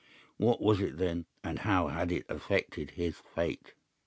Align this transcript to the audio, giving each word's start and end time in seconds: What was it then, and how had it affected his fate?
What 0.37 0.59
was 0.63 0.81
it 0.81 0.97
then, 0.97 1.27
and 1.43 1.59
how 1.59 1.89
had 1.89 2.11
it 2.11 2.25
affected 2.27 2.89
his 2.89 3.17
fate? 3.35 3.75